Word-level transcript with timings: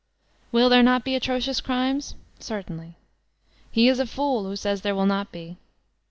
Will 0.51 0.67
there 0.67 0.81
not 0.81 1.03
be 1.03 1.13
atrocious 1.13 1.61
crimes? 1.61 2.15
Certainly. 2.39 2.95
He 3.71 3.87
is 3.87 3.99
a 3.99 4.07
fool 4.07 4.45
who 4.45 4.55
says 4.55 4.81
there 4.81 4.95
will 4.95 5.05
not 5.05 5.31
be. 5.31 5.57